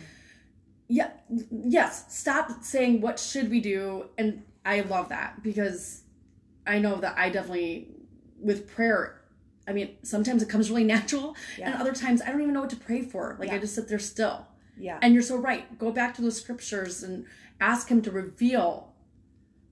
[0.89, 1.11] yeah,
[1.51, 2.17] yes.
[2.17, 6.03] Stop saying what should we do, and I love that because
[6.67, 7.89] I know that I definitely
[8.41, 9.21] with prayer.
[9.67, 12.71] I mean, sometimes it comes really natural, and other times I don't even know what
[12.71, 13.37] to pray for.
[13.39, 14.47] Like I just sit there still.
[14.79, 14.99] Yeah.
[15.03, 15.77] And you're so right.
[15.79, 17.27] Go back to those scriptures and
[17.61, 18.93] ask Him to reveal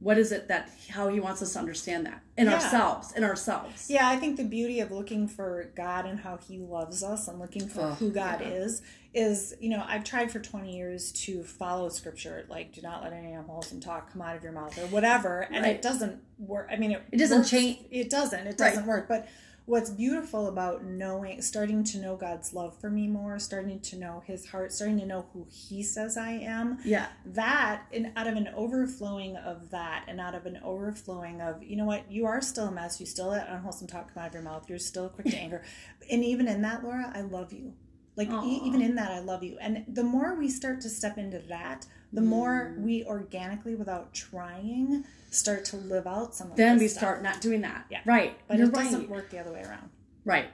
[0.00, 2.54] what is it that how He wants us to understand that in Yeah.
[2.54, 3.88] ourselves, in ourselves.
[3.88, 7.38] Yeah, I think the beauty of looking for God and how He loves us and
[7.38, 8.48] looking for Oh, who God yeah.
[8.48, 8.82] is
[9.16, 13.12] is, you know, I've tried for 20 years to follow scripture, like, do not let
[13.12, 15.40] any unwholesome talk come out of your mouth or whatever.
[15.40, 15.76] And Right.
[15.76, 16.68] it doesn't work.
[16.70, 18.46] I mean, it, It doesn't works- change- It doesn't.
[18.46, 19.08] It doesn't work.
[19.08, 19.26] But
[19.64, 24.22] what's beautiful about knowing, starting to know God's love for me more, starting to know
[24.26, 27.06] His heart, starting to know who He says I am, Yeah.
[27.24, 31.74] that and out of an overflowing of that and out of an overflowing of you
[31.76, 34.34] know what you are still a mess you still let unwholesome talk come out of
[34.34, 35.62] your mouth you're still quick to anger
[36.10, 37.72] and even in that laura i love you
[38.16, 41.18] like e- even in that i love you and the more we start to step
[41.18, 42.82] into that the more Mm.
[42.82, 47.00] we organically without trying start to live out some of then we stuff.
[47.00, 47.84] start not doing that.
[47.90, 48.00] Yeah.
[48.06, 48.38] Right.
[48.48, 49.08] but You're it doesn't right.
[49.10, 49.90] work the other way around
[50.24, 50.46] Right.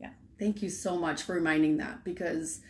[0.00, 0.10] Yeah.
[0.38, 2.60] Thank you so much for reminding that because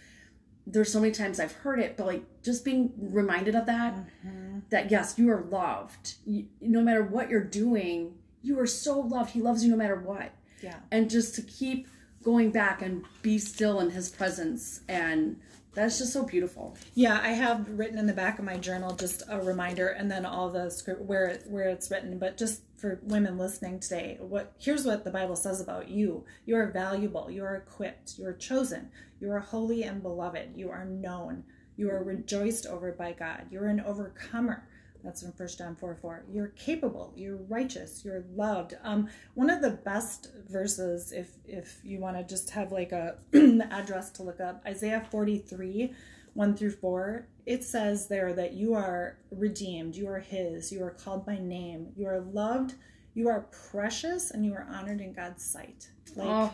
[0.67, 3.95] there's so many times I've heard it, but like just being reminded of that,
[4.27, 4.59] Mm-hmm.
[4.71, 6.15] that yes, you are loved.
[6.27, 9.31] You, no matter what you're doing, you are so loved.
[9.31, 10.33] He loves you no matter what.
[10.61, 11.87] yeah And just to keep
[12.25, 14.81] going back and be still in his presence.
[14.89, 15.41] And
[15.75, 16.77] that's just so beautiful.
[16.95, 20.25] Yeah, I have written in the back of my journal just a reminder, and then
[20.25, 22.19] all the script where it, where it's written.
[22.19, 26.57] But just for women listening today, what here's what the Bible says about you: you
[26.57, 30.85] are valuable, you are equipped, you are chosen, you are holy and beloved, you are
[30.85, 31.43] known,
[31.77, 34.69] you are rejoiced over by God, you're an overcomer.
[35.05, 36.25] That's in First John 4 4.
[36.33, 38.75] You're capable, you're righteous, you're loved.
[38.83, 43.19] Um, one of the best verses, if if you want to just have like a
[43.71, 45.93] address to look up, Isaiah 43,
[46.33, 50.91] 1 through 4, it says there that you are redeemed, you are his, you are
[50.91, 52.75] called by name, you are loved,
[53.13, 55.89] you are precious, and you are honored in God's sight.
[56.17, 56.53] Like oh,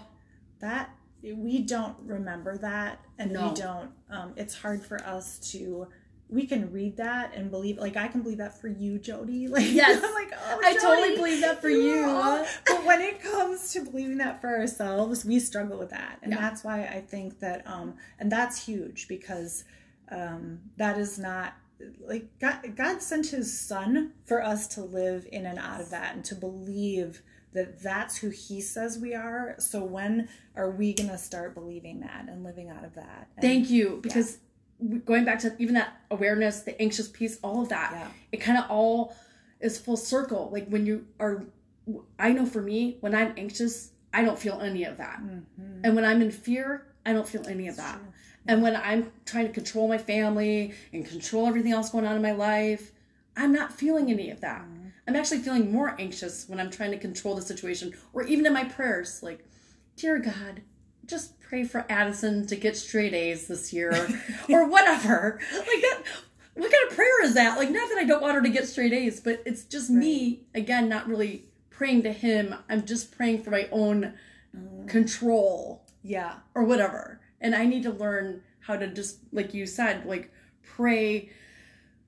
[0.61, 0.91] that
[1.23, 3.49] we don't remember that and No.
[3.49, 5.87] we don't um, it's hard for us to
[6.31, 9.71] we can read that and believe like i can believe that for you jody like
[9.71, 10.03] Yes.
[10.05, 12.05] i'm like oh I totally believe that for you.
[12.09, 16.33] all-" but when it comes to believing that for ourselves we struggle with that and
[16.33, 16.41] Yeah.
[16.41, 19.65] that's why i think that um and that's huge because
[20.11, 21.55] um that is not
[22.07, 26.15] like God, God sent his son for us to live in and out of that
[26.15, 27.23] and to believe
[27.55, 32.01] that that's who he says we are so when are we going to start believing
[32.01, 33.99] that and living out of that and, thank you.
[34.03, 34.39] Because
[35.05, 38.09] going back to even that awareness, the anxious piece, all of that, Yeah.
[38.33, 39.15] it kind of all
[39.61, 40.49] is full circle.
[40.53, 41.45] Like when you are,
[42.19, 45.21] I know for me, when I'm anxious, I don't feel any of that.
[45.23, 45.45] Mhm.
[45.85, 47.97] And when I'm in fear, I don't feel any of that.
[47.99, 48.07] true.
[48.49, 52.23] And when I'm trying to control my family and control everything else going on in
[52.23, 52.93] my life,
[53.37, 54.63] I'm not feeling any of that.
[54.63, 54.89] Mm-hmm.
[55.07, 58.53] I'm actually feeling more anxious when I'm trying to control the situation or even in
[58.53, 59.45] my prayers like,
[59.97, 60.63] "Dear God,
[61.05, 63.91] just pray for Addison to get straight A's this year
[64.49, 66.03] or whatever." Like that
[66.55, 67.59] what kind of prayer is that?
[67.59, 70.47] Like not that I don't want her to get straight A's, but it's just me
[70.55, 72.55] again not really praying to him.
[72.69, 74.15] I'm just praying for my own
[74.57, 74.89] Mm-hmm.
[74.89, 77.21] control yeah or whatever.
[77.41, 80.33] And I need to learn how to just, like you said, like
[80.65, 81.31] pray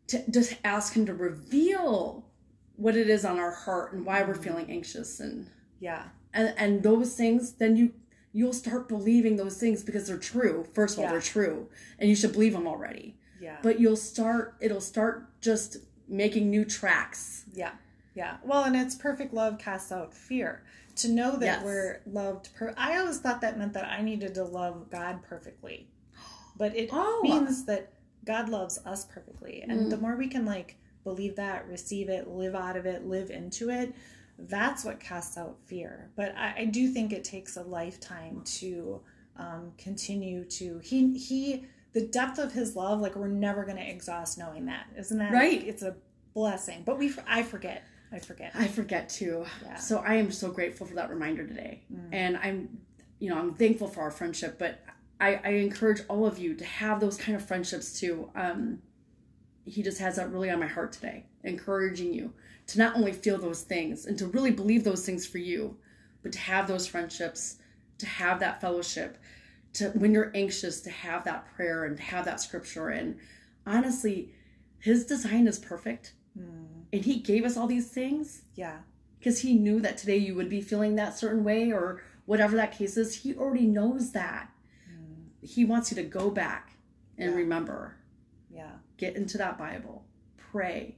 [0.09, 2.27] to just ask Him to reveal
[2.75, 6.83] what it is on our heart and why we're feeling anxious and yeah and and
[6.83, 7.53] those things.
[7.53, 7.93] Then you
[8.33, 10.67] you'll start believing those things because they're true.
[10.73, 11.11] First of all, Yeah.
[11.13, 11.69] they're true,
[11.99, 13.17] and you should believe them already.
[13.41, 14.55] yeah But you'll start.
[14.61, 17.45] It'll start just making new tracks.
[17.53, 17.73] Yeah,
[18.15, 18.37] yeah.
[18.45, 20.63] Well, and it's perfect love casts out fear.
[20.97, 21.65] To know that Yes.
[21.65, 22.55] we're loved.
[22.55, 25.89] Per- I always thought that meant that I needed to love God perfectly,
[26.57, 27.21] but it Oh.
[27.23, 27.93] means that
[28.25, 29.63] God loves us perfectly.
[29.63, 29.91] And Mm.
[29.91, 33.71] the more we can like believe that, receive it, live out of it, live into
[33.71, 33.93] it,
[34.49, 36.11] that's what casts out fear.
[36.17, 39.01] But I, I do think it takes a lifetime to
[39.37, 43.01] um, continue to he he the depth of his love.
[43.01, 45.63] Like we're never going to exhaust knowing that, isn't that Right.
[45.67, 45.97] It's a
[46.35, 47.85] blessing, but we I forget.
[48.13, 48.53] I forget.
[48.55, 49.47] I forget too.
[49.65, 49.77] Yeah.
[49.77, 51.83] So I am so grateful for that reminder today.
[52.13, 52.79] And I'm,
[53.19, 54.81] you know, I'm thankful for our friendship, but
[55.19, 58.29] I, I encourage all of you to have those kind of friendships too.
[58.35, 58.81] Um,
[59.65, 61.25] he just has that really on my heart today.
[61.45, 62.33] encouraging you
[62.73, 65.77] to not only feel those things and to really believe those things for you,
[66.23, 67.59] but to have those friendships,
[67.99, 69.19] to have that fellowship,
[69.75, 72.89] to when you're anxious, to have that prayer and to have that scripture.
[72.89, 73.19] And
[73.67, 74.33] honestly,
[74.79, 76.15] his design is perfect.
[76.39, 76.85] Mm.
[76.95, 78.43] And he gave us all these things.
[78.55, 78.79] Yeah.
[79.19, 82.77] Because he knew that today you would be feeling that certain way or whatever that
[82.77, 83.17] case is.
[83.17, 84.51] He already knows that.
[84.91, 85.47] Mm.
[85.47, 86.73] He wants you to go back
[87.19, 87.37] and yeah.
[87.37, 87.97] remember.
[88.51, 88.73] Yeah.
[88.97, 90.07] Get into that Bible.
[90.39, 90.97] Pray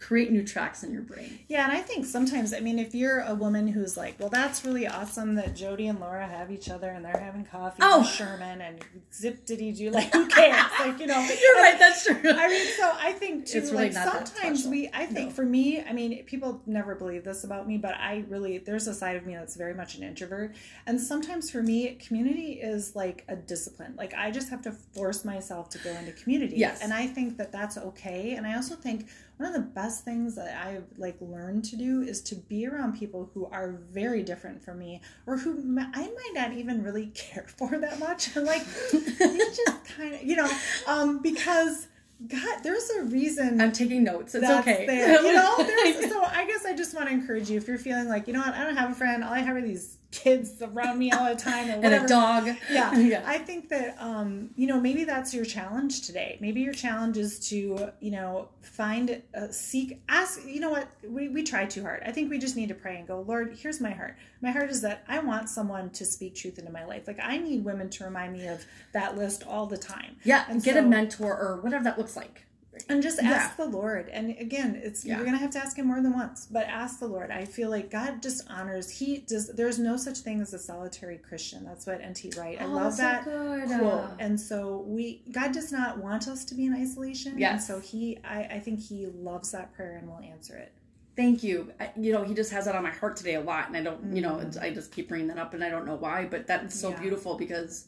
[0.00, 1.38] create new tracks in your brain.
[1.46, 4.64] Yeah, and I think sometimes, I mean, if you're a woman who's like, well, that's
[4.64, 8.02] really awesome that Jody and Laura have each other and they're having coffee oh.
[8.02, 8.78] Sherman and
[9.12, 10.64] zip diddy do, like, who cares?
[10.80, 11.20] like, you know.
[11.42, 12.18] You're right, that's true.
[12.24, 15.34] I mean, so I think too, it's really like, sometimes we, I think no.
[15.34, 18.94] for me, I mean, people never believe this about me, but I really, there's a
[18.94, 20.54] side of me that's very much an introvert.
[20.86, 23.94] And sometimes for me, community is like a discipline.
[23.98, 26.56] Like, I just have to force myself to go into community.
[26.56, 26.80] Yes.
[26.82, 28.34] And I think that that's okay.
[28.36, 29.08] And I also think
[29.40, 32.98] one of the best things that I've like learned to do is to be around
[32.98, 37.46] people who are very different from me or who I might not even really care
[37.56, 38.36] for that much.
[38.36, 40.50] like it's just kind of, you know,
[40.86, 41.88] um, because
[42.28, 43.62] God, there's a reason.
[43.62, 44.34] I'm taking notes.
[44.34, 44.84] It's okay.
[44.86, 45.22] There.
[45.22, 48.26] You know, so I guess I just want to encourage you if you're feeling like,
[48.26, 49.24] you know what, I don't have a friend.
[49.24, 51.86] All I have are these kids around me all the time whatever.
[51.94, 52.46] and a dog.
[52.70, 52.96] Yeah.
[52.98, 53.22] yeah.
[53.24, 56.38] I think that um, you know, maybe that's your challenge today.
[56.40, 60.88] Maybe your challenge is to, you know, find uh, seek ask, you know what?
[61.06, 62.02] We we try too hard.
[62.04, 64.16] I think we just need to pray and go, "Lord, here's my heart.
[64.40, 67.06] My heart is that I want someone to speak truth into my life.
[67.06, 70.62] Like I need women to remind me of that list all the time." Yeah, and
[70.62, 72.46] get so, a mentor or whatever that looks like
[72.90, 73.64] and just ask yeah.
[73.64, 75.16] the lord and again it's yeah.
[75.16, 77.70] you're gonna have to ask him more than once but ask the lord i feel
[77.70, 81.86] like god just honors he does there's no such thing as a solitary christian that's
[81.86, 85.98] what nt wright i oh, love that so quote and so we god does not
[85.98, 89.52] want us to be in isolation yes and so he I, I think he loves
[89.52, 90.72] that prayer and will answer it
[91.16, 93.68] thank you I, you know he just has that on my heart today a lot
[93.68, 94.16] and i don't mm-hmm.
[94.16, 94.62] you know mm.
[94.62, 97.00] i just keep bringing that up and i don't know why but that's so yeah.
[97.00, 97.86] beautiful because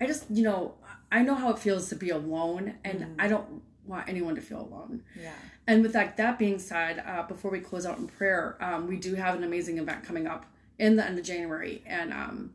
[0.00, 0.74] i just you know
[1.10, 3.14] I know how it feels to be alone, and mm.
[3.18, 5.02] I don't want anyone to feel alone.
[5.20, 5.32] Yeah.
[5.66, 8.96] And with that, that being said, uh, before we close out in prayer, um, we
[8.96, 10.46] do have an amazing event coming up
[10.78, 12.52] in the end of January, and um,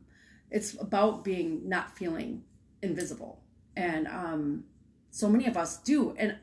[0.50, 2.44] it's about being not feeling
[2.82, 3.40] invisible.
[3.76, 4.64] And um,
[5.10, 6.14] so many of us do.
[6.16, 6.36] And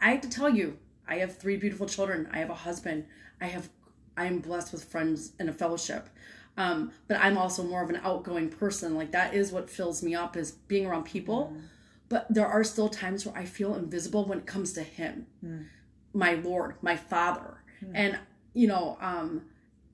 [0.00, 2.28] I have to tell you, I have three beautiful children.
[2.32, 3.06] I have a husband.
[3.40, 3.68] I have.
[4.16, 6.08] I am blessed with friends and a fellowship.
[6.56, 8.94] Um, but I'm also more of an outgoing person.
[8.94, 11.54] Like that is what fills me up is being around people.
[11.54, 11.62] Mm.
[12.10, 15.64] But there are still times where I feel invisible when it comes to Him, mm.
[16.12, 17.62] my Lord, my Father.
[17.82, 17.90] Mm.
[17.94, 18.18] And
[18.52, 19.42] you know, um,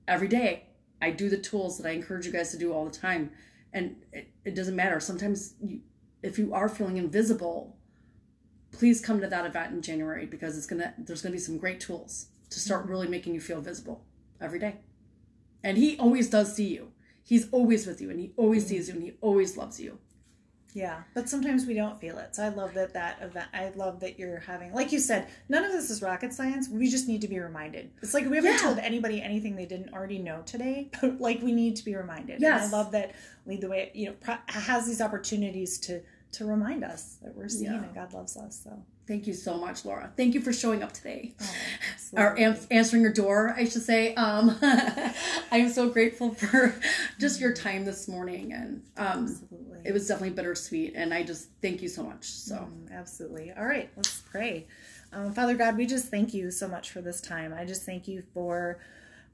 [0.07, 0.63] every day
[1.01, 3.31] I do the tools that I encourage you guys to do all the time,
[3.71, 4.99] and it, it doesn't matter.
[4.99, 5.81] Sometimes you,
[6.23, 7.77] if you are feeling invisible,
[8.71, 11.79] please come to that event in January because it's gonna there's gonna be some great
[11.79, 12.89] tools to start hmm.
[12.89, 14.03] really making you feel visible
[14.41, 14.77] every day.
[15.63, 16.91] And he always does see you.
[17.23, 18.69] He's always with you and he always mm-hmm.
[18.69, 19.99] sees you and he always loves you.
[20.73, 22.35] Yeah, but sometimes we don't feel it.
[22.35, 23.47] So I love that that event.
[23.53, 26.69] I love that you're having, like you said, none of this is rocket science.
[26.69, 27.89] We just need to be reminded.
[28.01, 28.57] It's like we haven't yeah.
[28.59, 32.41] told anybody anything they didn't already know today, but like we need to be reminded.
[32.41, 32.65] Yes.
[32.65, 33.91] And I love that lead the way.
[33.93, 36.01] You know, has these opportunities to
[36.33, 37.83] to remind us that we're seen yeah.
[37.83, 38.61] and God loves us.
[38.63, 40.11] So Thank you so much, Laura.
[40.17, 41.33] Thank you for showing up today.
[41.41, 41.53] Oh,
[42.13, 44.13] or am- answering your door, I should say.
[44.15, 45.13] Um, I
[45.53, 46.75] am so grateful for
[47.19, 48.51] just your time this morning.
[48.51, 49.33] And um,
[49.85, 50.93] it was definitely bittersweet.
[50.95, 52.25] And I just thank you so much.
[52.25, 53.53] So, mm, absolutely.
[53.57, 54.67] All right, let's pray.
[55.13, 57.53] Um, Father God, we just thank you so much for this time.
[57.53, 58.79] I just thank you for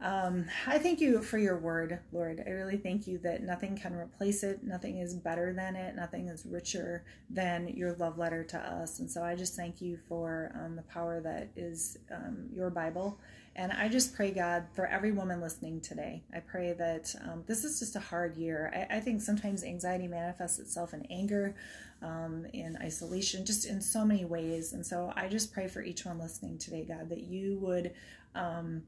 [0.03, 2.43] um, I thank you for your word, Lord.
[2.45, 4.61] I really thank you that nothing can replace it.
[4.61, 5.95] Nothing is better than it.
[5.95, 8.99] Nothing is richer than your love letter to us.
[8.99, 13.17] And so I just thank you for um, the power that is um, your Bible.
[13.55, 16.23] And I just pray, God, for every woman listening today.
[16.35, 18.73] I pray that um, this is just a hard year.
[18.91, 21.55] I, I, think sometimes anxiety manifests itself in anger,
[22.01, 24.73] um, in isolation, just in so many ways.
[24.73, 27.93] And so I just pray for each one listening today, God, that you would
[28.35, 28.83] um,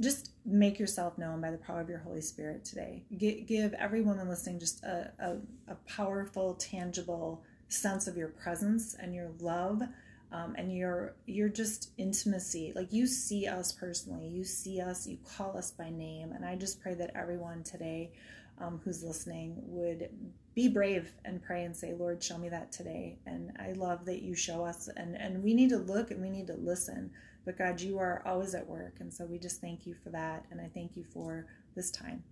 [0.00, 3.02] just make yourself known by the power of your Holy Spirit today.
[3.16, 8.94] G- give every woman listening just a, a, a, powerful, tangible sense of your presence
[8.94, 9.82] and your love
[10.30, 12.72] um, and your your just intimacy.
[12.74, 16.54] Like you see us personally, you see us, you call us by name, and I
[16.56, 18.12] just pray that everyone today
[18.60, 20.10] um, who's listening would
[20.54, 23.18] be brave and pray and say, Lord, show me that today.
[23.26, 26.30] And I love that you show us, and and we need to look and we
[26.30, 27.10] need to listen
[27.48, 28.96] but God, you are always at work.
[29.00, 30.44] And so we just thank you for that.
[30.50, 32.22] And I thank you for this time.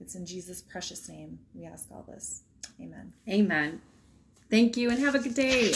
[0.00, 2.42] It's in Jesus' precious name we ask all this.
[2.78, 3.14] Amen.
[3.26, 3.80] Amen.
[4.50, 5.72] Thank you and have a good day.